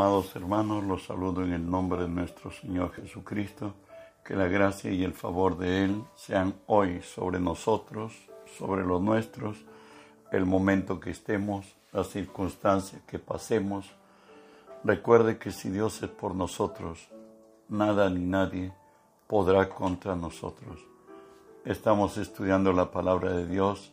[0.00, 3.74] Amados hermanos, los saludo en el nombre de nuestro Señor Jesucristo.
[4.24, 8.14] Que la gracia y el favor de Él sean hoy sobre nosotros,
[8.56, 9.58] sobre los nuestros,
[10.32, 13.90] el momento que estemos, las circunstancias que pasemos.
[14.84, 17.06] Recuerde que si Dios es por nosotros,
[17.68, 18.72] nada ni nadie
[19.26, 20.80] podrá contra nosotros.
[21.66, 23.92] Estamos estudiando la palabra de Dios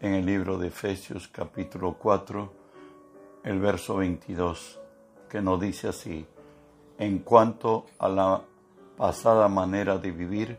[0.00, 2.50] en el libro de Efesios capítulo 4,
[3.44, 4.80] el verso 22
[5.28, 6.26] que nos dice así,
[6.98, 8.42] en cuanto a la
[8.96, 10.58] pasada manera de vivir,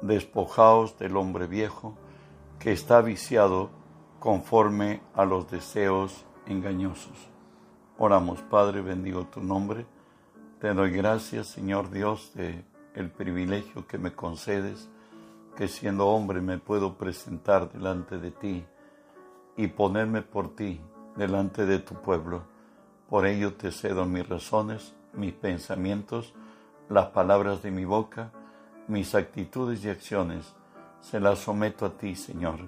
[0.00, 1.94] despojaos del hombre viejo
[2.58, 3.70] que está viciado
[4.18, 7.28] conforme a los deseos engañosos.
[7.98, 9.86] Oramos, Padre, bendigo tu nombre.
[10.60, 12.64] Te doy gracias, Señor Dios, de
[12.94, 14.88] el privilegio que me concedes,
[15.54, 18.64] que siendo hombre me puedo presentar delante de ti
[19.56, 20.80] y ponerme por ti
[21.16, 22.55] delante de tu pueblo
[23.08, 26.34] por ello te cedo mis razones, mis pensamientos,
[26.88, 28.32] las palabras de mi boca,
[28.88, 30.54] mis actitudes y acciones.
[31.00, 32.60] Se las someto a ti, Señor.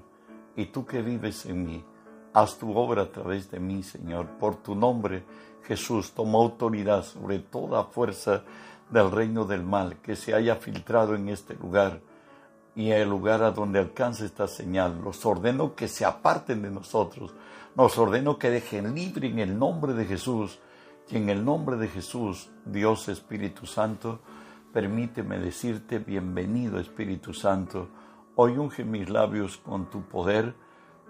[0.56, 1.84] Y tú que vives en mí,
[2.32, 4.26] haz tu obra a través de mí, Señor.
[4.38, 5.24] Por tu nombre,
[5.64, 8.44] Jesús, toma autoridad sobre toda fuerza
[8.90, 12.00] del reino del mal que se haya filtrado en este lugar
[12.74, 15.00] y el lugar a donde alcance esta señal.
[15.02, 17.34] Los ordeno que se aparten de nosotros.
[17.74, 20.58] Nos ordeno que dejen libre en el nombre de Jesús.
[21.10, 24.20] Y en el nombre de Jesús, Dios Espíritu Santo,
[24.72, 27.88] permíteme decirte bienvenido Espíritu Santo.
[28.34, 30.54] Hoy unge mis labios con tu poder.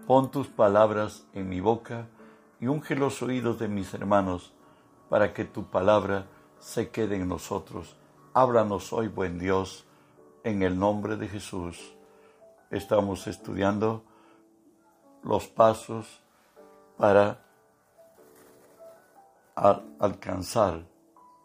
[0.06, 2.08] Pon tus palabras en mi boca
[2.60, 4.52] y unge los oídos de mis hermanos
[5.08, 6.26] para que tu palabra
[6.58, 7.96] se quede en nosotros.
[8.34, 9.86] Háblanos hoy, buen Dios
[10.44, 11.94] en el nombre de Jesús.
[12.70, 14.04] Estamos estudiando
[15.22, 16.20] los pasos
[16.98, 17.38] para
[20.00, 20.80] alcanzar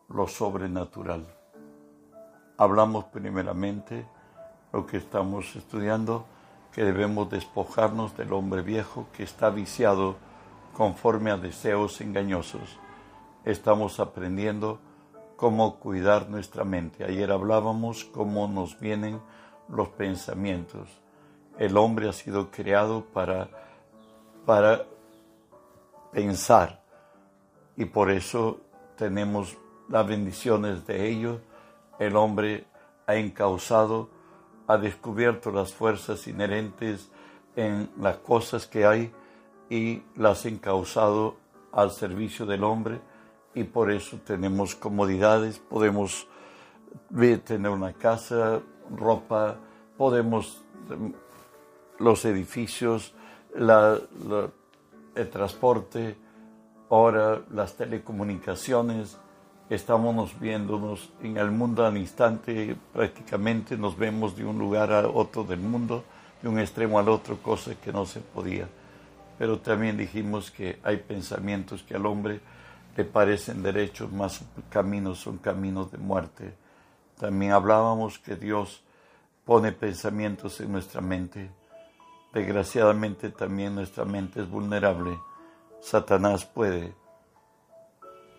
[0.09, 1.25] lo sobrenatural.
[2.58, 4.06] Hablamos primeramente
[4.72, 6.25] lo que estamos estudiando,
[6.72, 10.16] que debemos despojarnos del hombre viejo que está viciado
[10.75, 12.80] conforme a deseos engañosos.
[13.46, 14.80] Estamos aprendiendo
[15.36, 17.03] cómo cuidar nuestra mente.
[17.03, 19.22] Ayer hablábamos cómo nos vienen
[19.68, 20.90] los pensamientos.
[21.59, 23.50] El hombre ha sido creado para,
[24.46, 24.86] para
[26.13, 26.81] pensar
[27.75, 28.62] y por eso
[28.96, 29.57] tenemos
[29.90, 31.41] las bendiciones de ello.
[32.00, 32.66] El hombre
[33.07, 34.09] ha encauzado,
[34.68, 37.09] ha descubierto las fuerzas inherentes
[37.56, 39.12] en las cosas que hay
[39.69, 41.38] y las ha encauzado
[41.72, 43.01] al servicio del hombre
[43.56, 46.28] y por eso tenemos comodidades, podemos
[47.45, 48.62] tener una casa,
[48.95, 49.57] ropa,
[49.97, 50.63] podemos
[52.00, 53.13] los edificios,
[55.16, 56.16] el transporte,
[56.90, 59.18] ahora las telecomunicaciones,
[59.69, 65.44] estamos viéndonos en el mundo al instante, prácticamente nos vemos de un lugar a otro
[65.44, 66.03] del mundo,
[66.41, 68.68] de un extremo al otro, cosa que no se podía.
[69.38, 72.40] Pero también dijimos que hay pensamientos que al hombre
[72.95, 76.53] le parecen derechos, más caminos son caminos de muerte.
[77.19, 78.84] También hablábamos que Dios
[79.45, 81.50] pone pensamientos en nuestra mente.
[82.34, 85.20] Desgraciadamente también nuestra mente es vulnerable.
[85.80, 86.96] Satanás puede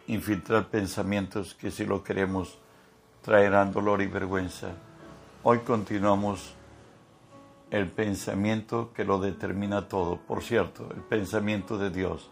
[0.09, 2.59] infiltrar pensamientos que si lo queremos
[3.23, 4.73] traerán dolor y vergüenza.
[5.45, 6.55] Hoy continuamos
[7.71, 10.17] el pensamiento que lo determina todo.
[10.17, 12.29] Por cierto, el pensamiento de Dios.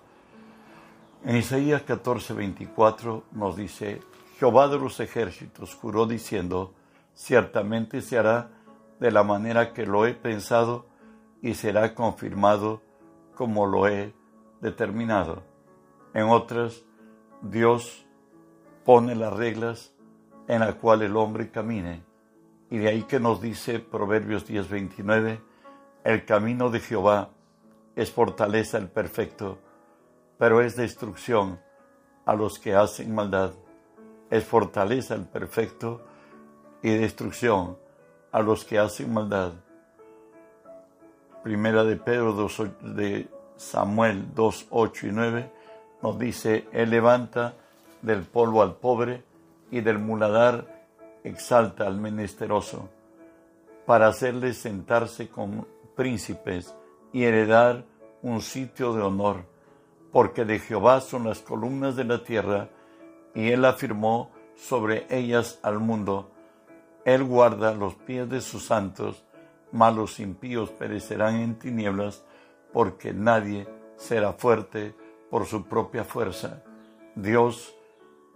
[1.24, 4.02] En Isaías 14, 24 nos dice,
[4.36, 6.74] Jehová de los ejércitos juró diciendo,
[7.14, 8.50] ciertamente se hará
[8.98, 10.90] de la manera que lo he pensado
[11.42, 12.80] y será confirmado
[13.34, 14.14] como lo he
[14.62, 15.42] determinado.
[16.14, 16.84] En otras,
[17.42, 18.06] Dios
[18.84, 19.92] pone las reglas
[20.48, 22.04] en las cuales el hombre camine.
[22.70, 25.42] Y de ahí que nos dice Proverbios 10, 29,
[26.04, 27.30] el camino de Jehová
[27.96, 29.58] es fortaleza el perfecto
[30.42, 31.60] pero es destrucción
[32.26, 33.52] a los que hacen maldad.
[34.28, 36.04] Es fortaleza el perfecto
[36.82, 37.78] y destrucción
[38.32, 39.52] a los que hacen maldad.
[41.42, 42.62] Primera de Pedro 2,
[42.94, 45.50] de Samuel 2, 8 y 9
[46.02, 47.54] nos dice, Él levanta
[48.00, 49.22] del polvo al pobre
[49.70, 50.84] y del muladar
[51.24, 52.88] exalta al menesteroso,
[53.86, 56.74] para hacerle sentarse con príncipes
[57.12, 57.84] y heredar
[58.22, 59.52] un sitio de honor
[60.12, 62.68] porque de Jehová son las columnas de la tierra,
[63.34, 66.30] y él afirmó sobre ellas al mundo.
[67.06, 69.24] Él guarda los pies de sus santos,
[69.72, 72.24] mas los impíos perecerán en tinieblas,
[72.72, 73.66] porque nadie
[73.96, 74.94] será fuerte
[75.30, 76.62] por su propia fuerza.
[77.14, 77.74] Dios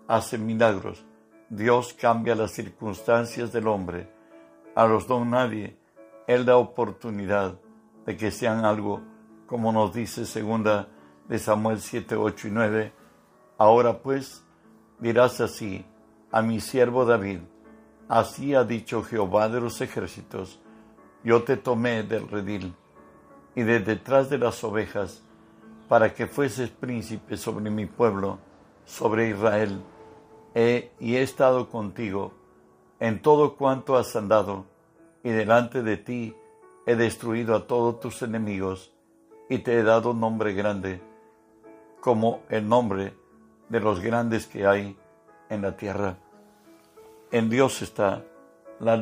[0.08, 1.04] hace milagros.
[1.48, 4.10] Dios cambia las circunstancias del hombre.
[4.74, 5.76] A los don nadie,
[6.26, 7.58] Él da oportunidad
[8.04, 9.02] de que sean algo,
[9.46, 10.88] como nos dice segunda
[11.28, 12.92] de Samuel 7, 8 y 9.
[13.58, 14.44] Ahora pues
[14.98, 15.84] dirás así
[16.30, 17.40] a mi siervo David,
[18.08, 20.60] así ha dicho Jehová de los ejércitos,
[21.26, 22.72] yo te tomé del redil
[23.56, 25.24] y de detrás de las ovejas,
[25.88, 28.38] para que fueses príncipe sobre mi pueblo,
[28.84, 29.82] sobre Israel.
[30.54, 32.32] He y he estado contigo
[33.00, 34.66] en todo cuanto has andado,
[35.24, 36.36] y delante de ti
[36.86, 38.92] he destruido a todos tus enemigos,
[39.48, 41.00] y te he dado nombre grande,
[42.00, 43.14] como el nombre
[43.68, 44.96] de los grandes que hay
[45.48, 46.18] en la tierra.
[47.32, 48.22] En Dios está
[48.78, 48.96] la,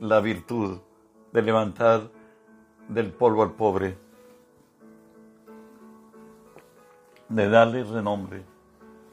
[0.00, 0.80] la virtud
[1.32, 2.10] de levantar
[2.88, 3.98] del polvo al pobre,
[7.28, 8.44] de darle renombre.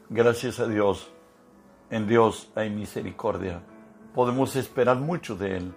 [0.08, 1.10] Gracias a Dios,
[1.90, 3.62] en Dios hay misericordia.
[4.14, 5.74] Podemos esperar mucho de Él.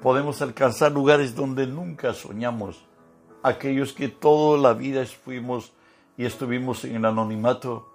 [0.00, 2.86] Podemos alcanzar lugares donde nunca soñamos.
[3.42, 5.72] Aquellos que toda la vida fuimos
[6.16, 7.92] y estuvimos en el anonimato,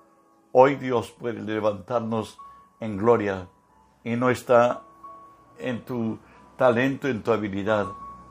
[0.52, 2.38] hoy Dios puede levantarnos
[2.80, 3.48] en gloria
[4.04, 4.84] y no está
[5.58, 6.20] en tu
[6.62, 7.88] talento, en tu habilidad,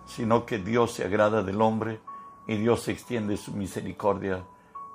[0.07, 1.99] sino que Dios se agrada del hombre
[2.47, 4.45] y Dios extiende su misericordia.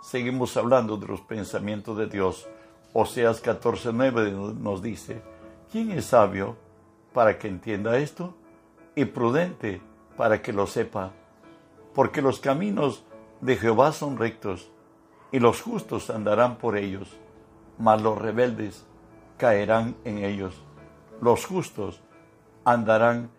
[0.01, 2.47] Seguimos hablando de los pensamientos de Dios.
[2.93, 5.21] Oseas 14:9 nos dice,
[5.69, 6.55] ¿quién es sabio
[7.11, 8.37] para que entienda esto?
[8.95, 9.81] Y prudente
[10.15, 11.11] para que lo sepa.
[11.93, 13.03] Porque los caminos
[13.41, 14.71] de Jehová son rectos,
[15.33, 17.17] y los justos andarán por ellos,
[17.79, 18.85] mas los rebeldes
[19.37, 20.55] caerán en ellos.
[21.19, 21.99] Los justos
[22.65, 23.29] andarán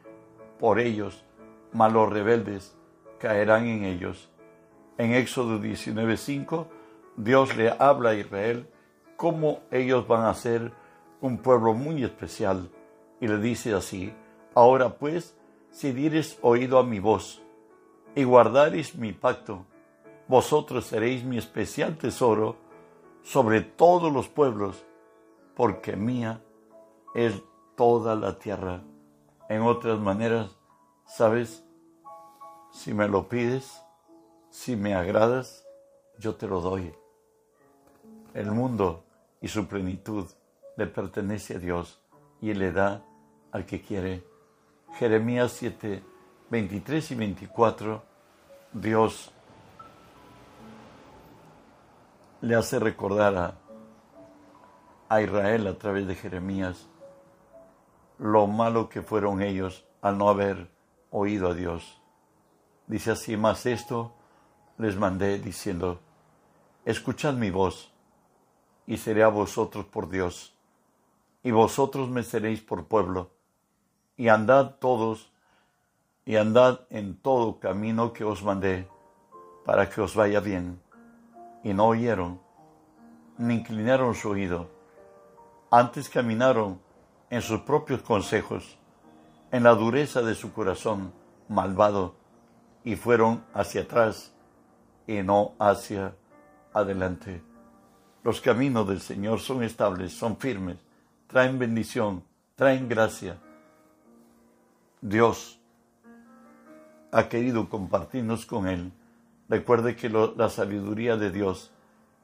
[0.58, 1.24] por ellos,
[1.72, 2.76] mas los rebeldes
[3.18, 4.30] caerán en ellos.
[4.98, 6.68] En Éxodo 19:5,
[7.16, 8.68] Dios le habla a Israel
[9.16, 10.72] cómo ellos van a ser
[11.20, 12.70] un pueblo muy especial
[13.20, 14.12] y le dice así,
[14.54, 15.36] ahora pues,
[15.70, 17.42] si dieres oído a mi voz
[18.14, 19.66] y guardaréis mi pacto,
[20.28, 22.56] vosotros seréis mi especial tesoro
[23.22, 24.84] sobre todos los pueblos,
[25.54, 26.40] porque mía
[27.14, 27.42] es
[27.76, 28.82] toda la tierra.
[29.48, 30.50] En otras maneras,
[31.06, 31.62] ¿sabes?
[32.72, 33.80] Si me lo pides,
[34.50, 35.64] si me agradas,
[36.18, 36.92] yo te lo doy.
[38.34, 39.04] El mundo
[39.40, 40.26] y su plenitud
[40.76, 42.00] le pertenece a Dios
[42.40, 43.04] y le da
[43.52, 44.24] al que quiere.
[44.98, 46.02] Jeremías 7,
[46.50, 48.02] 23 y 24,
[48.72, 49.30] Dios
[52.40, 53.54] le hace recordar a,
[55.08, 56.88] a Israel a través de Jeremías
[58.18, 60.70] lo malo que fueron ellos al no haber
[61.10, 62.00] oído a Dios.
[62.86, 64.12] Dice así, más esto
[64.78, 66.00] les mandé diciendo,
[66.84, 67.92] escuchad mi voz,
[68.86, 70.54] y seré a vosotros por Dios,
[71.42, 73.30] y vosotros me seréis por pueblo,
[74.16, 75.32] y andad todos,
[76.24, 78.88] y andad en todo camino que os mandé,
[79.64, 80.80] para que os vaya bien.
[81.64, 82.40] Y no oyeron,
[83.38, 84.70] ni inclinaron su oído,
[85.70, 86.80] antes caminaron
[87.30, 88.78] en sus propios consejos,
[89.50, 91.12] en la dureza de su corazón
[91.48, 92.14] malvado,
[92.84, 94.32] y fueron hacia atrás
[95.06, 96.14] y no hacia
[96.72, 97.42] adelante.
[98.22, 100.76] Los caminos del Señor son estables, son firmes,
[101.26, 102.22] traen bendición,
[102.54, 103.38] traen gracia.
[105.00, 105.58] Dios
[107.10, 108.92] ha querido compartirnos con Él.
[109.48, 111.70] Recuerde que la sabiduría de Dios,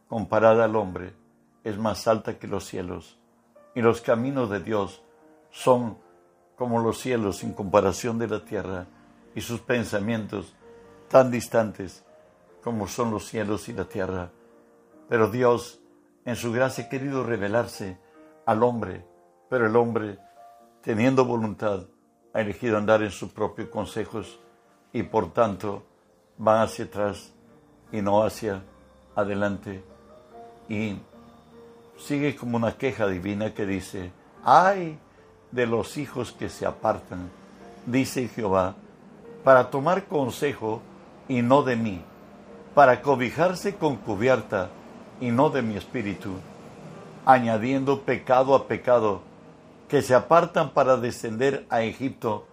[0.08, 1.14] comparada al hombre,
[1.64, 3.18] es más alta que los cielos
[3.74, 5.02] y los caminos de Dios
[5.50, 5.98] son
[6.56, 8.86] como los cielos en comparación de la tierra
[9.34, 10.54] y sus pensamientos
[11.08, 12.04] tan distantes
[12.62, 14.30] como son los cielos y la tierra.
[15.08, 15.80] Pero Dios,
[16.24, 17.98] en su gracia, ha querido revelarse
[18.46, 19.04] al hombre,
[19.50, 20.18] pero el hombre,
[20.80, 21.86] teniendo voluntad,
[22.32, 24.38] ha elegido andar en sus propios consejos
[24.92, 25.82] y por tanto
[26.38, 27.32] van hacia atrás
[27.90, 28.62] y no hacia
[29.14, 29.84] adelante.
[30.68, 30.96] Y
[32.02, 34.12] sigue como una queja divina que dice,
[34.44, 34.98] ay
[35.50, 37.30] de los hijos que se apartan,
[37.86, 38.74] dice Jehová,
[39.44, 40.80] para tomar consejo
[41.28, 42.02] y no de mí,
[42.74, 44.70] para cobijarse con cubierta
[45.20, 46.30] y no de mi espíritu,
[47.24, 49.20] añadiendo pecado a pecado,
[49.88, 52.46] que se apartan para descender a Egipto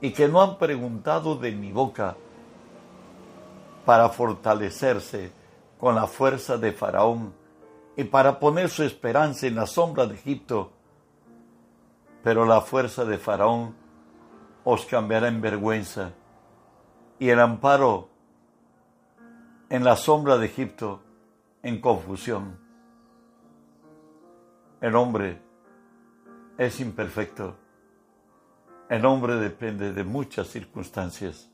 [0.00, 2.16] y que no han preguntado de mi boca,
[3.86, 5.32] para fortalecerse
[5.78, 7.41] con la fuerza de Faraón
[7.96, 10.72] y para poner su esperanza en la sombra de Egipto.
[12.22, 13.74] Pero la fuerza de Faraón
[14.64, 16.12] os cambiará en vergüenza
[17.18, 18.08] y el amparo
[19.68, 21.02] en la sombra de Egipto
[21.62, 22.58] en confusión.
[24.80, 25.40] El hombre
[26.58, 27.56] es imperfecto.
[28.88, 31.48] El hombre depende de muchas circunstancias,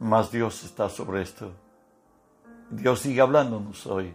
[0.00, 1.52] mas Dios está sobre esto.
[2.70, 4.14] Dios sigue hablándonos hoy.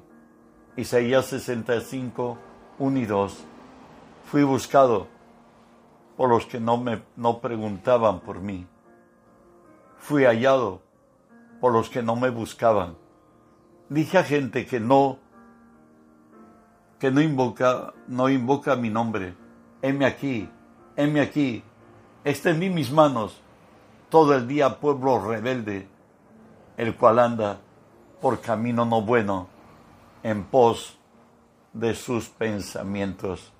[0.75, 2.35] Isaías 65,
[2.79, 3.43] 1 y 2.
[4.25, 5.07] Fui buscado
[6.17, 8.65] por los que no me no preguntaban por mí.
[9.99, 10.81] Fui hallado
[11.61, 12.95] por los que no me buscaban.
[13.89, 15.19] Dije a gente que no
[16.97, 19.35] que no invoca no invoca mi nombre.
[19.83, 20.49] Heme aquí,
[20.95, 21.63] heme aquí.
[22.23, 23.39] Extendí mis manos
[24.09, 25.87] todo el día pueblo rebelde,
[26.77, 27.59] el cual anda
[28.19, 29.52] por camino no bueno
[30.23, 30.97] en pos
[31.73, 33.51] de sus pensamientos.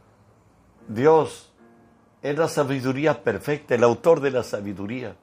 [0.88, 1.54] Dios
[2.22, 5.16] es la sabiduría perfecta, el autor de la sabiduría.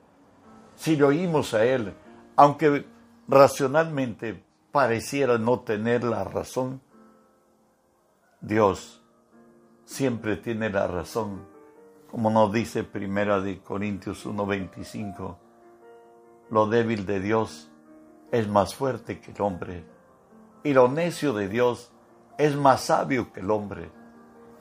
[0.77, 1.95] Si le oímos a Él,
[2.37, 2.85] aunque
[3.27, 6.81] racionalmente pareciera no tener la razón,
[8.41, 9.03] Dios
[9.85, 11.47] siempre tiene la razón,
[12.11, 15.37] como nos dice Primera de Corintios 1:25.
[16.51, 17.71] Lo débil de Dios
[18.33, 19.85] es más fuerte que el hombre,
[20.63, 21.91] y lo necio de Dios
[22.39, 23.91] es más sabio que el hombre.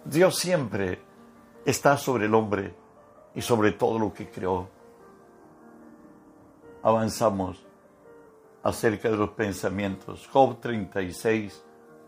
[0.05, 1.01] Dios siempre
[1.65, 2.75] está sobre el hombre
[3.35, 4.69] y sobre todo lo que creó.
[6.83, 7.65] Avanzamos
[8.63, 10.27] acerca de los pensamientos.
[10.27, 11.63] Job 36,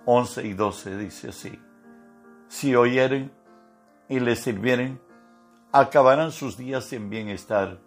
[0.06, 1.60] 11 y 12 dice así.
[2.48, 3.32] Si oyeren
[4.10, 5.00] y les sirvieren,
[5.72, 7.80] acabarán sus días en bienestar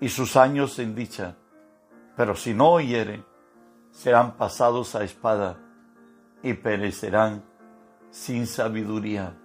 [0.00, 1.36] y sus años en dicha.
[2.16, 3.24] Pero si no oyeren,
[3.96, 5.58] serán pasados a espada
[6.42, 7.42] y perecerán
[8.10, 9.38] sin sabiduría.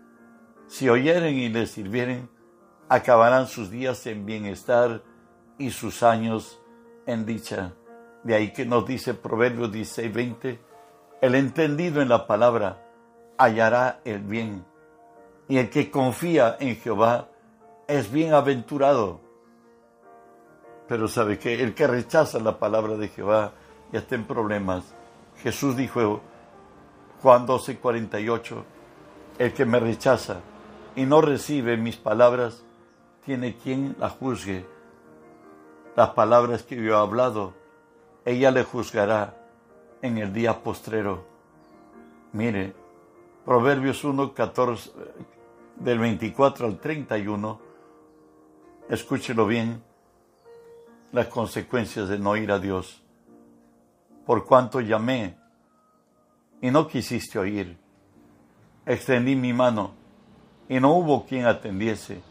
[0.68, 2.30] Si oyeren y les sirvieren,
[2.90, 5.04] acabarán sus días en bienestar
[5.58, 6.62] y sus años
[7.06, 7.74] en dicha.
[8.24, 10.60] De ahí que nos dice Proverbios 16, 20,
[11.22, 12.86] el entendido en la palabra
[13.38, 14.66] hallará el bien,
[15.48, 17.30] y el que confía en Jehová
[17.88, 19.22] es bienaventurado.
[20.90, 23.54] Pero sabe que el que rechaza la palabra de Jehová
[23.92, 24.94] ya está en problemas.
[25.38, 26.22] Jesús dijo,
[27.22, 28.66] Juan 12, 48,
[29.40, 30.42] el que me rechaza
[30.96, 32.64] y no recibe mis palabras,
[33.26, 34.66] tiene quien la juzgue.
[35.96, 37.54] Las palabras que yo he hablado,
[38.26, 39.36] ella le juzgará
[40.02, 41.26] en el día postrero.
[42.34, 42.74] Mire,
[43.46, 44.92] Proverbios 1, 14,
[45.76, 47.60] del 24 al 31,
[48.90, 49.84] escúchelo bien,
[51.12, 53.02] las consecuencias de no ir a Dios.
[54.26, 55.36] Por cuanto llamé
[56.62, 57.78] y no quisiste oír,
[58.86, 59.92] extendí mi mano
[60.70, 62.22] y no hubo quien atendiese,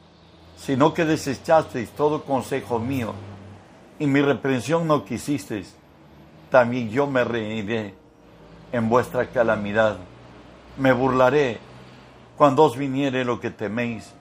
[0.57, 3.13] sino que desechasteis todo consejo mío,
[3.99, 5.77] y mi reprensión no quisisteis,
[6.51, 7.95] también yo me reiré
[8.73, 9.99] en vuestra calamidad,
[10.79, 11.59] me burlaré
[12.37, 14.13] cuando os viniere lo que teméis,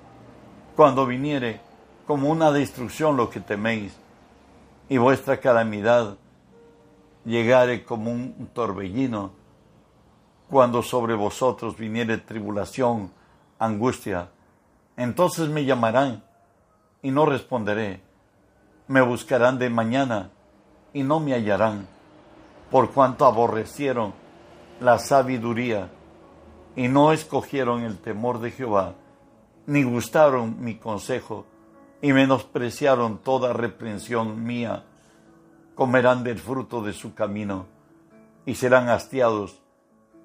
[0.76, 1.62] cuando viniere
[2.06, 3.96] como una destrucción lo que teméis,
[4.90, 6.18] y vuestra calamidad
[7.26, 9.32] llegare como un torbellino,
[10.50, 13.12] cuando sobre vosotros viniere tribulación,
[13.60, 14.30] angustia.
[14.98, 16.24] Entonces me llamarán
[17.02, 18.02] y no responderé.
[18.88, 20.32] Me buscarán de mañana
[20.94, 21.88] y no me hallarán,
[22.72, 24.14] por cuanto aborrecieron
[24.80, 25.90] la sabiduría
[26.76, 28.96] y no escogieron el temor de Jehová,
[29.68, 31.46] ni gustaron mi consejo
[32.02, 34.86] y menospreciaron toda reprensión mía.
[35.80, 37.66] Comerán del fruto de su camino
[38.46, 39.62] y serán hastiados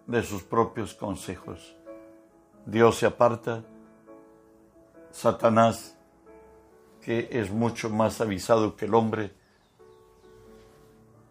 [0.05, 1.77] de sus propios consejos.
[2.67, 3.63] Dios se aparta,
[5.13, 5.97] Satanás,
[7.01, 9.33] que es mucho más avisado que el hombre,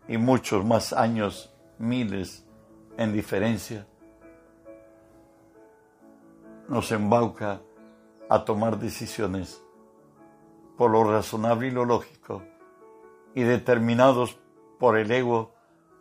[0.08, 2.46] y muchos más años, miles
[2.96, 3.86] en diferencia,
[6.70, 7.60] nos embauca
[8.30, 9.62] a tomar decisiones
[10.78, 12.42] por lo razonable y lo lógico,
[13.36, 14.38] y determinados
[14.80, 15.54] por el ego,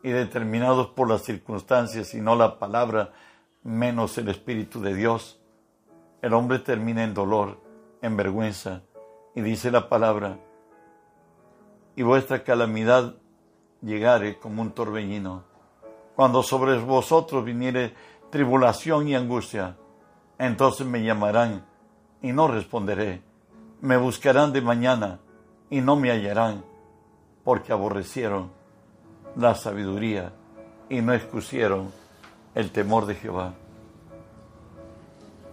[0.02, 3.12] y determinados por las circunstancias y no la palabra
[3.62, 5.40] menos el Espíritu de Dios,
[6.20, 7.60] el hombre termina en dolor,
[8.00, 8.82] en vergüenza,
[9.34, 10.38] y dice la palabra,
[11.94, 13.14] y vuestra calamidad
[13.82, 15.44] llegare como un torbellino.
[16.16, 17.94] Cuando sobre vosotros viniere
[18.30, 19.76] tribulación y angustia,
[20.38, 21.64] entonces me llamarán
[22.22, 23.22] y no responderé.
[23.80, 25.20] Me buscarán de mañana
[25.70, 26.64] y no me hallarán,
[27.44, 28.50] porque aborrecieron
[29.36, 30.32] la sabiduría
[30.88, 31.90] y no excusieron
[32.54, 33.54] el temor de Jehová.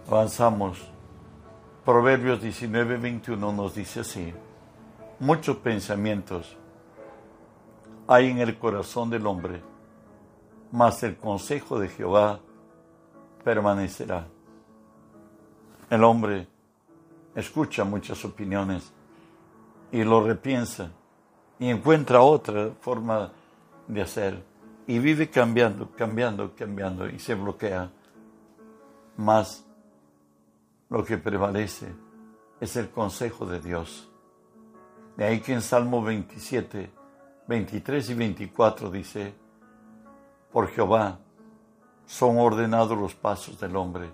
[0.08, 0.78] Avanzamos.
[1.84, 4.34] Proverbios 19, 21 nos dice así.
[5.18, 6.56] Muchos pensamientos
[8.06, 9.62] hay en el corazón del hombre,
[10.72, 12.40] mas el consejo de Jehová
[13.44, 14.26] permanecerá.
[15.88, 16.46] el hombre
[17.34, 18.92] escucha muchas opiniones
[19.90, 20.90] y lo repiensa
[21.60, 23.30] y encuentra otra forma
[23.86, 24.42] de hacer
[24.86, 27.92] y vive cambiando, cambiando, cambiando y se bloquea.
[29.18, 29.64] Más
[30.88, 31.94] lo que prevalece
[32.60, 34.10] es el consejo de Dios.
[35.16, 36.90] De ahí que en Salmo 27,
[37.46, 39.34] 23 y 24 dice,
[40.50, 41.18] por Jehová
[42.06, 44.10] son ordenados los pasos del hombre,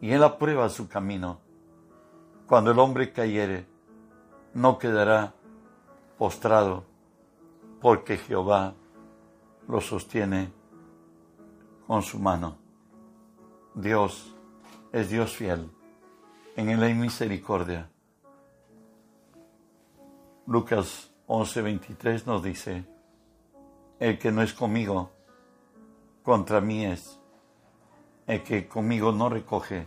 [0.00, 1.40] y él aprueba su camino.
[2.46, 3.66] Cuando el hombre cayere,
[4.54, 5.34] no quedará
[6.18, 6.84] postrado,
[7.80, 8.74] porque Jehová
[9.68, 10.52] lo sostiene
[11.86, 12.58] con su mano.
[13.74, 14.34] Dios
[14.92, 15.70] es Dios fiel,
[16.56, 17.88] en él hay misericordia.
[20.46, 22.84] Lucas 11:23 nos dice,
[24.00, 25.10] el que no es conmigo,
[26.22, 27.20] contra mí es.
[28.26, 29.86] El que conmigo no recoge,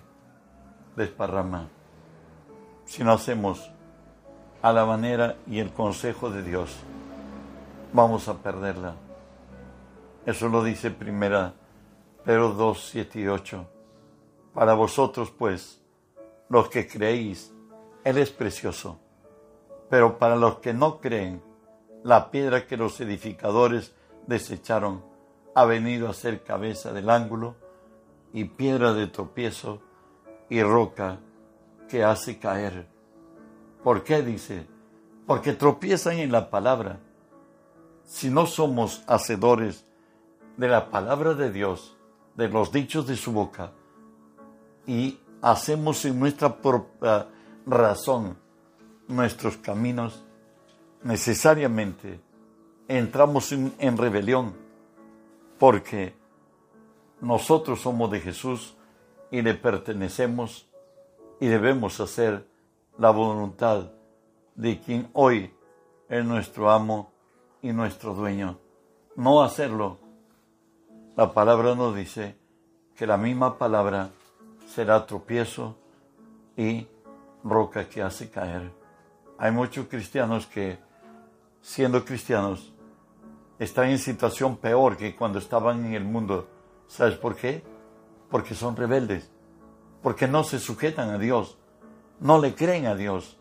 [0.95, 1.69] desparrama.
[2.85, 3.71] Si no hacemos
[4.61, 6.75] a la manera y el consejo de Dios,
[7.93, 8.95] vamos a perderla.
[10.25, 11.53] Eso lo dice primera
[12.23, 13.67] Pedro 2, 7 y 8.
[14.53, 15.81] Para vosotros, pues,
[16.49, 17.51] los que creéis,
[18.03, 18.99] Él es precioso.
[19.89, 21.41] Pero para los que no creen,
[22.03, 23.95] la piedra que los edificadores
[24.27, 25.03] desecharon
[25.55, 27.55] ha venido a ser cabeza del ángulo
[28.33, 29.81] y piedra de tropiezo
[30.49, 31.19] y roca
[31.89, 32.90] que hace caer.
[33.83, 34.67] ¿Por qué dice?
[35.25, 36.99] Porque tropiezan en la palabra.
[38.05, 39.85] Si no somos hacedores
[40.57, 41.97] de la palabra de Dios,
[42.35, 43.71] de los dichos de su boca,
[44.85, 47.27] y hacemos en nuestra propia
[47.65, 48.37] razón
[49.07, 50.23] nuestros caminos,
[51.03, 52.19] necesariamente
[52.87, 54.53] entramos en, rebelión
[55.57, 56.13] porque
[57.21, 58.75] nosotros somos de Jesús
[59.29, 60.67] y le pertenecemos
[61.39, 62.50] y debemos hacer
[63.01, 63.89] la voluntad
[64.53, 65.51] de quien hoy
[66.07, 67.11] es nuestro amo
[67.59, 68.59] y nuestro dueño.
[69.15, 69.97] No hacerlo.
[71.15, 72.37] La palabra nos dice
[72.95, 74.11] que la misma palabra
[74.67, 75.75] será tropiezo
[76.55, 76.85] y
[77.43, 78.71] roca que hace caer.
[79.39, 80.77] Hay muchos cristianos que,
[81.59, 82.71] siendo cristianos,
[83.57, 86.47] están en situación peor que cuando estaban en el mundo.
[86.85, 87.63] ¿Sabes por qué?
[88.29, 89.31] Porque son rebeldes,
[90.03, 91.57] porque no se sujetan a Dios,
[92.21, 93.37] no le creen a Dios.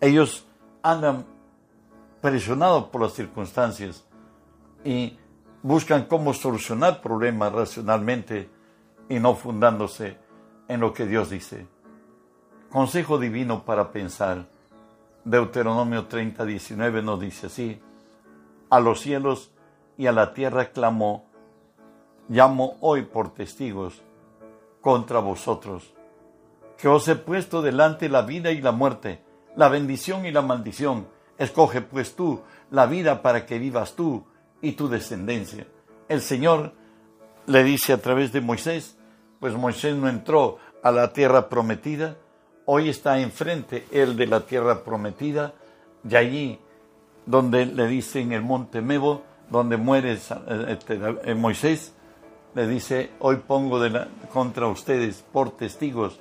[0.00, 0.46] Ellos
[0.82, 1.26] andan
[2.20, 4.04] presionados por las circunstancias
[4.84, 5.18] y
[5.62, 8.48] buscan cómo solucionar problemas racionalmente
[9.08, 10.16] y no fundándose
[10.68, 11.66] en lo que Dios dice.
[12.70, 14.46] Consejo divino para pensar.
[15.24, 17.80] Deuteronomio 30, 19 nos dice así
[18.70, 19.52] a los cielos
[19.98, 21.26] y a la tierra clamó,
[22.28, 24.02] llamo hoy por testigos
[24.80, 25.92] contra vosotros,
[26.78, 29.22] que os he puesto delante la vida y la muerte,
[29.56, 31.06] la bendición y la maldición.
[31.38, 34.24] Escoge pues tú la vida para que vivas tú
[34.60, 35.66] y tu descendencia.
[36.08, 36.72] El Señor
[37.46, 38.96] le dice a través de Moisés,
[39.40, 42.16] pues Moisés no entró a la tierra prometida,
[42.64, 45.54] hoy está enfrente él de la tierra prometida,
[46.08, 46.60] y allí
[47.26, 51.94] donde le dice en el monte Mebo, donde muere este, eh, Moisés,
[52.54, 53.80] le dice, hoy pongo
[54.32, 56.20] contra ustedes por testigos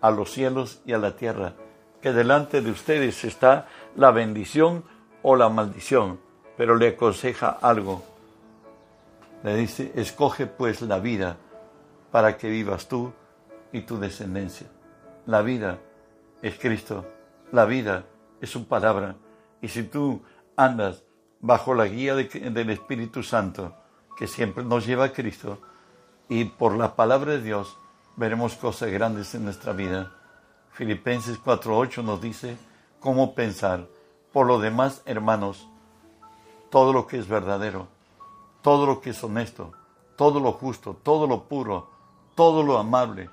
[0.00, 1.54] a los cielos y a la tierra,
[2.00, 4.84] que delante de ustedes está la bendición
[5.22, 6.20] o la maldición,
[6.56, 8.02] pero le aconseja algo.
[9.42, 11.36] Le dice, escoge pues la vida
[12.10, 13.12] para que vivas tú
[13.72, 14.66] y tu descendencia.
[15.26, 15.78] La vida
[16.42, 17.06] es Cristo,
[17.52, 18.04] la vida
[18.40, 19.16] es su palabra.
[19.60, 20.22] Y si tú
[20.56, 21.04] andas
[21.40, 23.74] bajo la guía del Espíritu Santo,
[24.16, 25.60] que siempre nos lleva a Cristo,
[26.28, 27.76] y por la palabra de Dios
[28.20, 30.12] veremos cosas grandes en nuestra vida.
[30.72, 32.58] Filipenses 4.8 nos dice
[33.00, 33.88] cómo pensar.
[34.30, 35.66] Por lo demás, hermanos,
[36.68, 37.88] todo lo que es verdadero,
[38.60, 39.72] todo lo que es honesto,
[40.16, 41.88] todo lo justo, todo lo puro,
[42.34, 43.30] todo lo amable,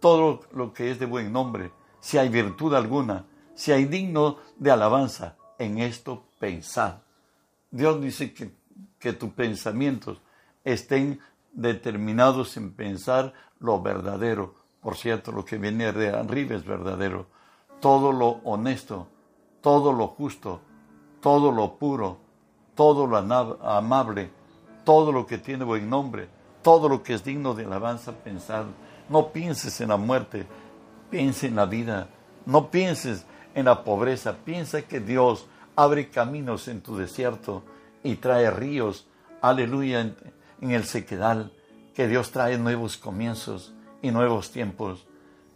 [0.00, 1.70] todo lo que es de buen nombre,
[2.00, 7.02] si hay virtud alguna, si hay digno de alabanza, en esto pensar.
[7.70, 8.50] Dios dice que,
[8.98, 10.18] que tus pensamientos
[10.64, 11.20] estén
[11.54, 14.54] determinados en pensar lo verdadero.
[14.80, 17.26] Por cierto, lo que viene de arriba es verdadero.
[17.80, 19.08] Todo lo honesto,
[19.60, 20.60] todo lo justo,
[21.20, 22.18] todo lo puro,
[22.74, 24.30] todo lo amable,
[24.84, 26.28] todo lo que tiene buen nombre,
[26.62, 28.66] todo lo que es digno de alabanza, pensar.
[29.08, 30.46] No pienses en la muerte,
[31.10, 32.08] piensa en la vida.
[32.46, 34.36] No pienses en la pobreza.
[34.44, 37.62] Piensa que Dios abre caminos en tu desierto
[38.02, 39.06] y trae ríos,
[39.40, 40.14] aleluya,
[40.60, 41.52] en, el sequedal,
[41.94, 45.06] que Dios trae nuevos comienzos y nuevos tiempos.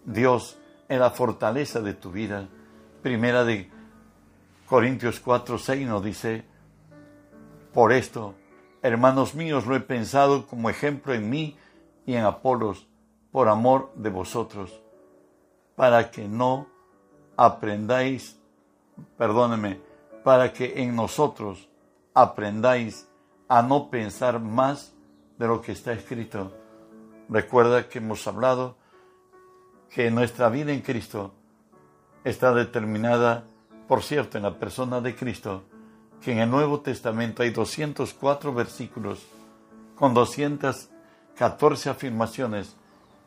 [0.04, 0.58] Dios
[0.88, 2.48] es la fortaleza de tu vida.
[3.02, 3.70] Primera de
[4.66, 6.44] Corintios 4, 6 nos dice,
[7.72, 8.34] por esto,
[8.82, 11.56] hermanos míos, lo he pensado como ejemplo en mí
[12.06, 12.86] y en Apolos,
[13.30, 14.80] por amor de vosotros,
[15.76, 16.66] para que no
[17.36, 18.38] aprendáis,
[19.16, 19.80] perdóneme,
[20.24, 21.68] para que en nosotros
[22.14, 23.07] aprendáis
[23.48, 24.94] a no pensar más
[25.38, 26.52] de lo que está escrito.
[27.28, 28.76] Recuerda que hemos hablado
[29.90, 31.32] que nuestra vida en Cristo
[32.24, 33.44] está determinada,
[33.86, 35.64] por cierto, en la persona de Cristo,
[36.22, 39.26] que en el Nuevo Testamento hay 204 versículos
[39.94, 42.76] con 214 afirmaciones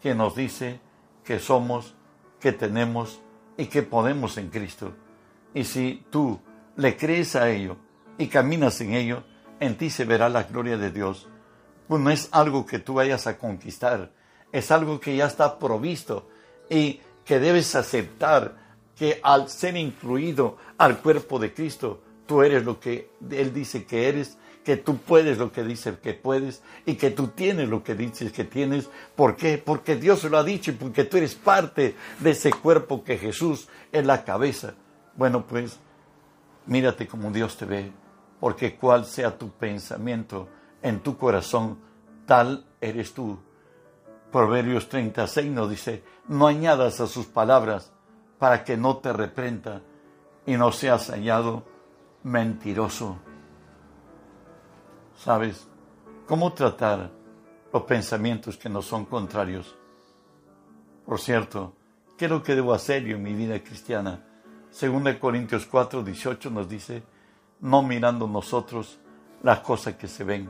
[0.01, 0.79] que nos dice
[1.23, 1.95] que somos,
[2.39, 3.19] que tenemos
[3.57, 4.93] y que podemos en Cristo.
[5.53, 6.39] Y si tú
[6.75, 7.77] le crees a ello
[8.17, 9.23] y caminas en ello,
[9.61, 11.29] en ti se verá la gloria de Dios.
[11.87, 14.11] Pues no es algo que tú vayas a conquistar,
[14.51, 16.27] es algo que ya está provisto
[16.69, 18.55] y que debes aceptar
[18.97, 24.09] que al ser incluido al cuerpo de Cristo, tú eres lo que Él dice que
[24.09, 27.95] eres, que tú puedes lo que dice que puedes y que tú tienes lo que
[27.95, 28.89] dices que tienes.
[29.15, 29.57] ¿Por qué?
[29.57, 33.67] Porque Dios lo ha dicho y porque tú eres parte de ese cuerpo que Jesús
[33.91, 34.73] es la cabeza.
[35.15, 35.79] Bueno, pues
[36.65, 37.91] mírate como Dios te ve,
[38.41, 40.49] porque cual sea tu pensamiento
[40.81, 41.77] en tu corazón,
[42.25, 43.37] tal eres tú.
[44.31, 47.93] Proverbios 36 nos dice, no añadas a sus palabras
[48.39, 49.83] para que no te reprenda
[50.47, 51.63] y no seas hallado
[52.23, 53.19] mentiroso.
[55.15, 55.67] ¿Sabes
[56.25, 57.11] cómo tratar
[57.71, 59.77] los pensamientos que no son contrarios?
[61.05, 61.75] Por cierto,
[62.17, 64.25] ¿qué es lo que debo hacer yo en mi vida cristiana?
[64.71, 67.03] Según Corintios 4, 18 nos dice,
[67.61, 68.99] no mirando nosotros
[69.43, 70.49] las cosas que se ven,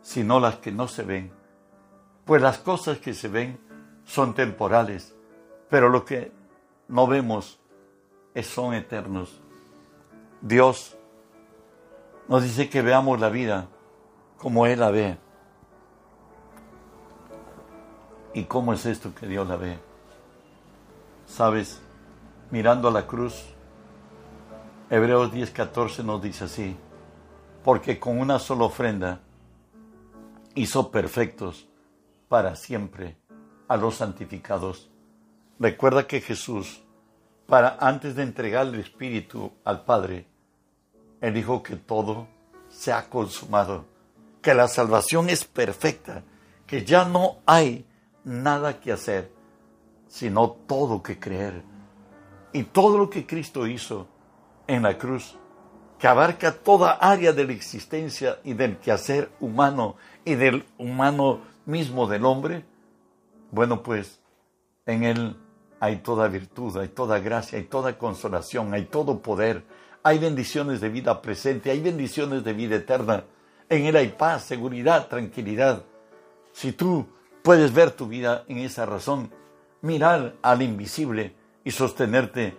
[0.00, 1.32] sino las que no se ven.
[2.24, 3.60] Pues las cosas que se ven
[4.04, 5.14] son temporales,
[5.68, 6.32] pero lo que
[6.88, 7.60] no vemos
[8.42, 9.40] son eternos.
[10.40, 10.96] Dios
[12.28, 13.68] nos dice que veamos la vida
[14.38, 15.18] como Él la ve.
[18.34, 19.78] ¿Y cómo es esto que Dios la ve?
[21.26, 21.80] Sabes,
[22.50, 23.55] mirando a la cruz,
[24.88, 26.76] Hebreos 10:14 nos dice así,
[27.64, 29.20] porque con una sola ofrenda
[30.54, 31.66] hizo perfectos
[32.28, 33.16] para siempre
[33.66, 34.88] a los santificados.
[35.58, 36.84] Recuerda que Jesús,
[37.48, 40.28] para antes de entregar el Espíritu al Padre,
[41.20, 42.28] Él dijo que todo
[42.68, 43.86] se ha consumado,
[44.40, 46.22] que la salvación es perfecta,
[46.64, 47.84] que ya no hay
[48.22, 49.32] nada que hacer,
[50.06, 51.64] sino todo que creer.
[52.52, 54.14] Y todo lo que Cristo hizo
[54.66, 55.36] en la cruz,
[55.98, 62.06] que abarca toda área de la existencia y del quehacer humano y del humano mismo
[62.06, 62.64] del hombre,
[63.50, 64.20] bueno, pues
[64.84, 65.36] en Él
[65.80, 69.64] hay toda virtud, hay toda gracia, hay toda consolación, hay todo poder,
[70.02, 73.24] hay bendiciones de vida presente, hay bendiciones de vida eterna.
[73.68, 75.82] En Él hay paz, seguridad, tranquilidad.
[76.52, 77.06] Si tú
[77.42, 79.30] puedes ver tu vida en esa razón,
[79.82, 82.56] mirar al invisible y sostenerte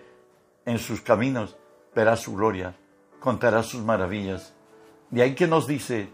[0.66, 1.58] en sus caminos,
[1.98, 2.76] verás su gloria,
[3.20, 4.54] contarás sus maravillas.
[5.10, 6.10] De ahí que nos dice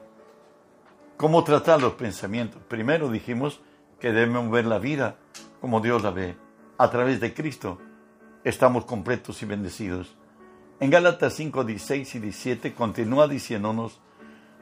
[1.18, 2.62] cómo tratar los pensamientos.
[2.70, 3.60] Primero dijimos
[4.00, 5.18] que debemos ver la vida
[5.60, 6.38] como Dios la ve.
[6.78, 7.80] A través de Cristo
[8.46, 10.16] estamos completos y bendecidos.
[10.80, 14.00] En Gálatas 5, 16 y 17 continúa diciéndonos,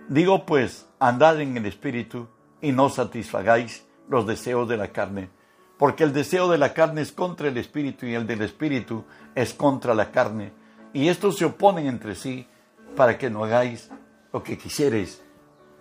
[0.09, 2.29] digo pues, andad en el Espíritu
[2.61, 5.29] y no satisfagáis los deseos de la carne,
[5.77, 9.03] porque el deseo de la carne es contra el Espíritu y el del Espíritu
[9.35, 10.59] es contra la carne,
[10.93, 12.47] y estos se oponen entre sí
[12.95, 13.89] para que no hagáis
[14.33, 15.21] lo que quisierais.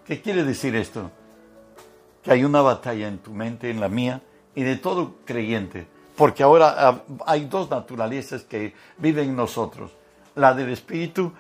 [0.05, 1.11] ¿Qué quiere decir esto?
[2.23, 4.23] que hay una batalla en tu mente, en la mía
[4.55, 9.92] y de todo creyente, porque ahora ah, hay dos naturalezas que viven en nosotros.
[10.35, 11.33] La del Espíritu,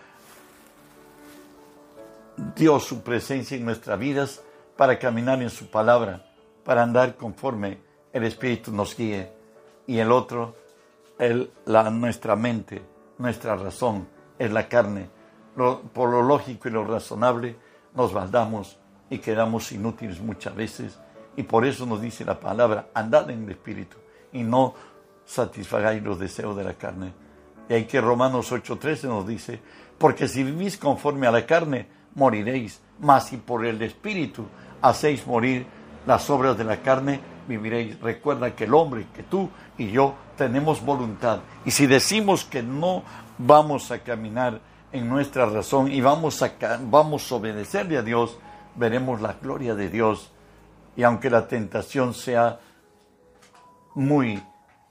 [2.56, 4.42] Dios su presencia en nuestras vidas
[4.76, 6.24] para caminar en su palabra,
[6.64, 7.78] para andar conforme
[8.12, 9.30] el Espíritu nos guíe.
[9.86, 10.56] Y el otro,
[11.66, 12.80] la, nuestra mente,
[13.20, 15.08] nuestra razón, es la carne.
[15.92, 17.56] por lo lógico y lo razonable,
[17.94, 18.78] nos baldamos
[19.10, 20.98] y quedamos inútiles muchas veces.
[21.36, 23.98] Y por eso nos dice la palabra, andad en el Espíritu
[24.32, 24.74] y no
[25.24, 27.12] satisfagáis los deseos de la carne.
[27.68, 29.60] Y hay que Romanos 8:13 nos dice,
[29.98, 34.46] porque si vivís conforme a la carne, moriréis, mas si por el Espíritu
[34.80, 35.66] hacéis morir
[36.06, 38.00] las obras de la carne, viviréis.
[38.00, 41.40] Recuerda que el hombre, que tú y yo tenemos voluntad.
[41.64, 43.02] Y si decimos que no
[43.38, 44.60] vamos a caminar
[44.92, 48.38] en nuestra razón y vamos a, vamos a obedecerle a Dios,
[48.76, 50.30] veremos la gloria de Dios.
[50.96, 52.60] Y aunque la tentación sea
[53.94, 54.40] muy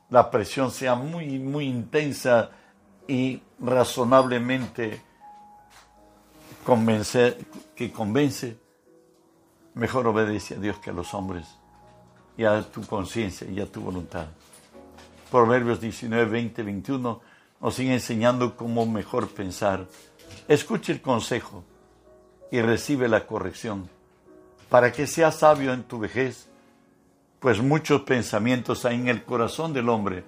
[0.10, 2.50] la presión sea muy, muy intensa
[3.08, 5.02] y razonablemente
[6.66, 7.38] convencer,
[7.76, 8.58] que convence,
[9.76, 11.59] mejor obedece a Dios que a los hombres
[12.40, 14.28] y a tu conciencia y a tu voluntad.
[15.30, 17.22] Proverbios 19, 20, 21
[17.60, 19.86] nos sigue enseñando cómo mejor pensar.
[20.48, 21.66] Escuche el consejo
[22.50, 23.90] y recibe la corrección
[24.70, 26.48] para que seas sabio en tu vejez,
[27.42, 30.24] pues muchos pensamientos hay en el corazón del hombre,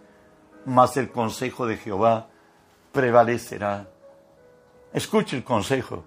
[0.66, 2.28] mas el consejo de Jehová
[2.92, 3.88] prevalecerá.
[4.92, 6.04] Escuche el consejo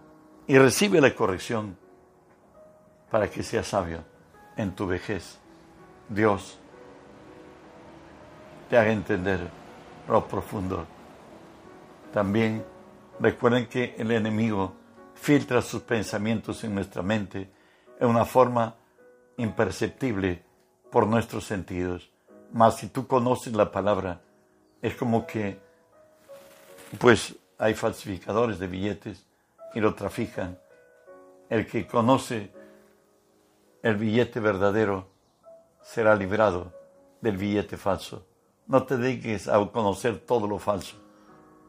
[0.47, 1.79] y recibe la corrección
[3.11, 4.05] para que seas sabio
[4.59, 5.39] en tu vejez.
[6.09, 6.59] Dios
[8.69, 9.49] te haga entender
[10.09, 10.87] lo profundo.
[12.13, 12.65] También
[13.21, 14.75] recuerden que el enemigo
[15.15, 17.51] filtra sus pensamientos en nuestra mente
[17.99, 18.75] en una forma
[19.37, 20.43] imperceptible
[20.91, 22.11] por nuestros sentidos.
[22.53, 24.21] Mas si tú conoces la palabra,
[24.81, 25.59] es como que,
[26.99, 29.25] pues hay falsificadores de billetes
[29.75, 30.59] y lo trafican.
[31.49, 32.53] El que conoce
[33.83, 35.14] el billete verdadero
[35.85, 36.73] será librado
[37.21, 38.27] del billete falso.
[38.67, 40.97] No te dediques a conocer todo lo falso,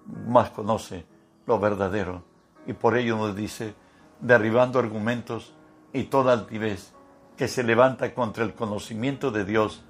[0.05, 1.05] más conoce
[1.45, 2.23] lo verdadero.
[2.65, 3.75] Y por ello nos dice,
[4.21, 5.53] derribando argumentos
[5.93, 6.93] y toda altivez
[7.37, 9.83] que se levanta contra el conocimiento de Dios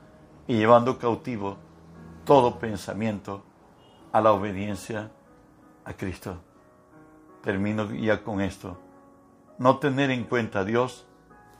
[0.47, 1.57] y llevando cautivo
[2.25, 3.43] todo pensamiento
[4.11, 5.11] a la obediencia
[5.85, 6.41] a Cristo.
[7.43, 8.79] Termino ya con esto.
[9.59, 11.07] No tener en cuenta a Dios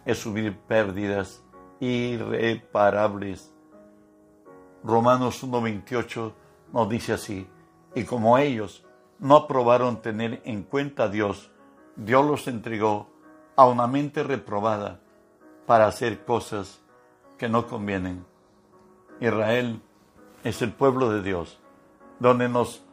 [0.05, 1.44] es subir pérdidas
[1.79, 3.53] irreparables.
[4.83, 6.33] Romanos 1.28
[6.73, 7.47] nos dice así,
[7.95, 8.85] y como ellos
[9.19, 11.51] no aprobaron tener en cuenta a Dios,
[11.95, 13.09] Dios los entregó
[13.55, 14.99] a una mente reprobada
[15.65, 16.81] para hacer cosas
[17.37, 18.25] que no convienen.
[19.19, 19.81] Israel
[20.43, 21.59] es el pueblo de Dios,
[22.19, 22.83] donde nos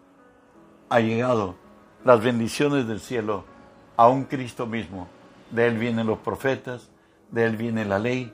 [0.88, 1.57] ha llegado
[2.05, 3.45] las bendiciones del cielo
[3.97, 5.09] a un Cristo mismo.
[5.51, 6.90] De Él vienen los profetas,
[7.31, 8.33] de Él viene la ley,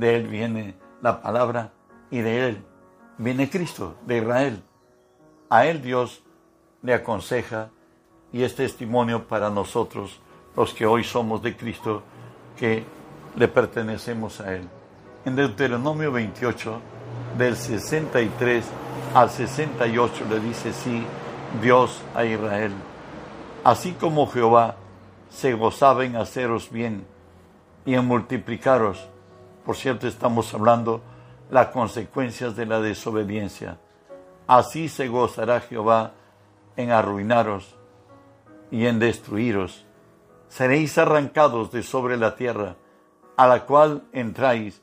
[0.00, 1.72] de Él viene la palabra
[2.10, 2.64] y de Él
[3.18, 4.62] viene Cristo, de Israel.
[5.50, 6.22] A Él Dios
[6.82, 7.68] le aconseja
[8.32, 10.20] y es testimonio para nosotros
[10.56, 12.02] los que hoy somos de Cristo,
[12.56, 12.84] que
[13.36, 14.66] le pertenecemos a Él.
[15.26, 16.80] En Deuteronomio 28,
[17.36, 18.64] del 63
[19.14, 21.04] al 68, le dice, sí,
[21.60, 22.72] Dios a Israel.
[23.64, 24.76] Así como Jehová
[25.28, 27.04] se gozaba en haceros bien
[27.84, 29.10] y en multiplicaros,
[29.70, 31.00] por cierto estamos hablando
[31.48, 33.78] las consecuencias de la desobediencia,
[34.48, 36.10] así se gozará Jehová
[36.74, 37.76] en arruinaros
[38.72, 39.86] y en destruiros
[40.48, 42.74] seréis arrancados de sobre la tierra,
[43.36, 44.82] a la cual entráis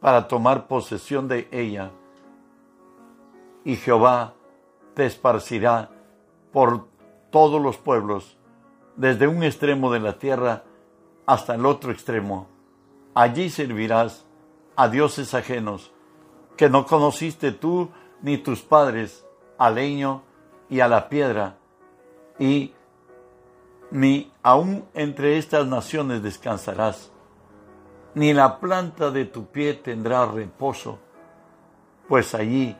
[0.00, 1.90] para tomar posesión de ella.
[3.66, 4.32] Y Jehová
[4.94, 5.90] te esparcirá
[6.54, 6.86] por
[7.30, 8.38] todos los pueblos,
[8.96, 10.62] desde un extremo de la tierra
[11.26, 12.51] hasta el otro extremo.
[13.14, 14.24] Allí servirás
[14.76, 15.92] a dioses ajenos,
[16.56, 17.90] que no conociste tú
[18.22, 19.24] ni tus padres,
[19.58, 20.22] al leño
[20.68, 21.58] y a la piedra,
[22.38, 22.72] y
[23.90, 27.12] ni aun entre estas naciones descansarás,
[28.14, 30.98] ni la planta de tu pie tendrá reposo,
[32.08, 32.76] pues allí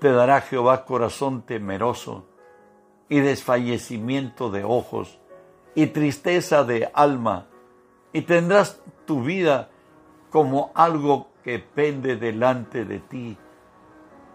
[0.00, 2.26] te dará Jehová corazón temeroso
[3.08, 5.18] y desfallecimiento de ojos
[5.74, 7.46] y tristeza de alma,
[8.14, 9.68] y tendrás tu vida
[10.30, 13.36] como algo que pende delante de ti,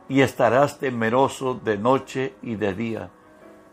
[0.07, 3.09] y estarás temeroso de noche y de día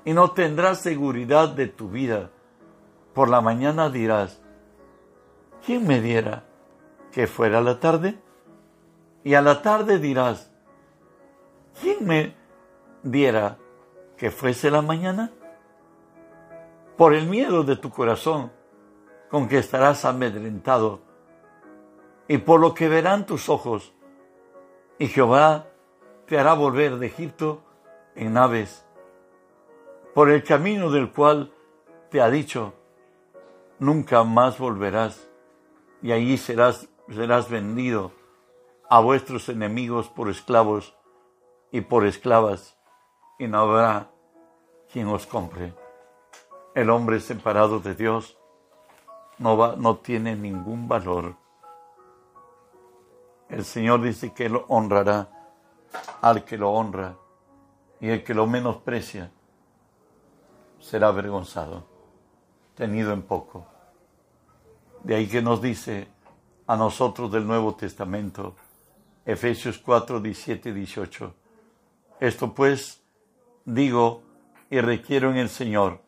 [0.07, 2.31] y no tendrás seguridad de tu vida.
[3.12, 4.40] Por la mañana dirás,
[5.66, 6.45] ¿quién me diera
[7.11, 8.16] que fuera la tarde?
[9.25, 10.53] Y a la tarde dirás,
[11.81, 12.37] ¿quién me
[13.03, 13.59] diera
[14.16, 15.33] que fuese la mañana?
[16.97, 18.53] Por el miedo de tu corazón,
[19.30, 21.00] con que estarás amedrentado,
[22.28, 23.94] y por lo que verán tus ojos,
[24.98, 25.66] y Jehová
[26.26, 27.62] te hará volver de Egipto
[28.14, 28.86] en naves
[30.16, 31.52] por el camino del cual
[32.10, 32.72] te ha dicho,
[33.78, 35.28] nunca más volverás,
[36.00, 38.12] y allí serás, serás vendido
[38.88, 40.96] a vuestros enemigos por esclavos
[41.70, 42.78] y por esclavas,
[43.38, 44.10] y no habrá
[44.90, 45.74] quien os compre.
[46.74, 48.36] El hombre separado de Dios
[49.38, 51.37] no, va, no tiene ningún valor.
[53.49, 55.29] El Señor dice que Él honrará
[56.20, 57.16] al que lo honra
[58.01, 59.31] y el que lo menosprecia
[60.81, 61.87] será avergonzado,
[62.75, 63.66] tenido en poco.
[65.03, 66.09] De ahí que nos dice
[66.66, 68.57] a nosotros del Nuevo Testamento,
[69.25, 71.35] Efesios 4, 17 y 18.
[72.20, 73.03] Esto pues
[73.64, 74.22] digo
[74.70, 76.01] y requiero en el Señor,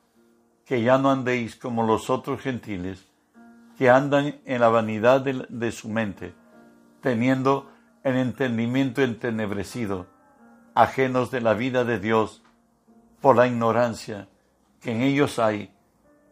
[0.64, 3.07] que ya no andéis como los otros gentiles,
[3.78, 6.34] que andan en la vanidad de, su mente,
[7.00, 7.70] teniendo
[8.02, 10.08] el entendimiento entenebrecido,
[10.74, 12.42] ajenos de la vida de Dios,
[13.20, 14.28] por la ignorancia
[14.80, 15.72] que en ellos hay,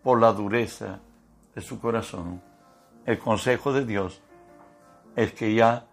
[0.03, 0.99] por la dureza
[1.55, 2.43] de su corazón.
[3.05, 4.21] El consejo de Dios
[5.15, 5.87] es que ya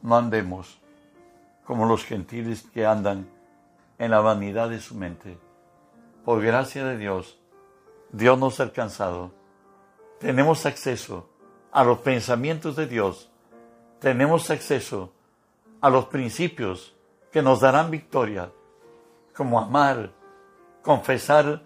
[0.00, 0.80] no andemos
[1.66, 3.28] como los gentiles que andan
[3.98, 5.38] en la vanidad de su mente.
[6.24, 7.38] Por gracia de Dios,
[8.10, 9.37] Dios nos ha alcanzado.
[10.18, 11.28] Tenemos acceso
[11.70, 13.30] a los pensamientos de Dios.
[14.00, 15.12] Tenemos acceso
[15.80, 16.96] a los principios
[17.30, 18.50] que nos darán victoria,
[19.36, 20.12] como amar,
[20.82, 21.62] confesar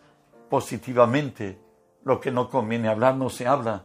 [0.51, 1.59] positivamente
[2.05, 3.85] lo que no conviene hablar, no se habla,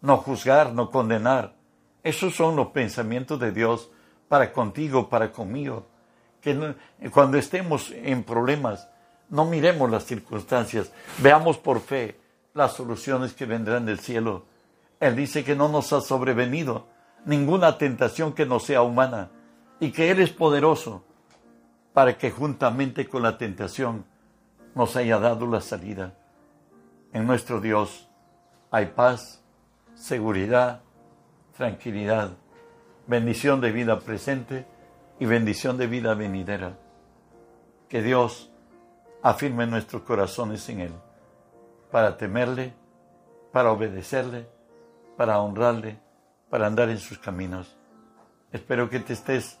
[0.00, 1.54] no juzgar, no condenar.
[2.02, 3.90] Esos son los pensamientos de Dios
[4.26, 5.86] para contigo, para conmigo.
[6.40, 6.74] Que
[7.12, 8.88] cuando estemos en problemas,
[9.28, 12.17] no miremos las circunstancias, veamos por fe
[12.58, 14.44] las soluciones que vendrán del cielo.
[15.00, 16.86] Él dice que no nos ha sobrevenido
[17.24, 19.30] ninguna tentación que no sea humana
[19.80, 21.04] y que Él es poderoso
[21.94, 24.04] para que juntamente con la tentación
[24.74, 26.14] nos haya dado la salida.
[27.12, 28.08] En nuestro Dios
[28.70, 29.42] hay paz,
[29.94, 30.82] seguridad,
[31.56, 32.32] tranquilidad
[33.08, 34.66] bendición de vida presente
[35.18, 36.78] y bendición de vida venidera.
[37.88, 38.50] Que Dios
[39.22, 40.92] afirme nuestros corazones en Él,
[41.90, 42.74] para temerle,
[43.52, 44.46] para obedecerle,
[45.16, 45.98] para honrarle,
[46.50, 47.76] para andar en sus caminos.
[48.52, 49.58] Espero que te estés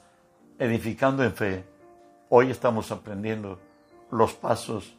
[0.58, 1.64] edificando en fe.
[2.28, 3.58] Hoy estamos aprendiendo
[4.10, 4.96] los pasos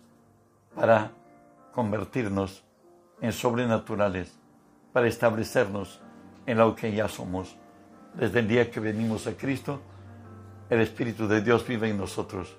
[0.75, 1.11] para
[1.73, 2.63] convertirnos
[3.21, 4.37] en sobrenaturales,
[4.93, 6.01] para establecernos
[6.45, 7.55] en lo que ya somos.
[8.13, 9.81] Desde el día que venimos a Cristo,
[10.69, 12.55] el Espíritu de Dios vive en nosotros,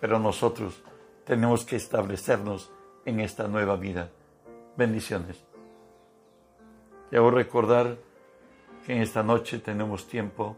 [0.00, 0.82] pero nosotros
[1.24, 2.70] tenemos que establecernos
[3.04, 4.10] en esta nueva vida.
[4.76, 5.42] Bendiciones.
[7.10, 7.96] Quiero recordar
[8.86, 10.56] que en esta noche tenemos tiempo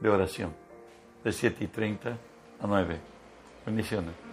[0.00, 0.52] de oración,
[1.22, 2.10] de 7 y 30
[2.60, 2.98] a 9.
[3.64, 4.23] Bendiciones.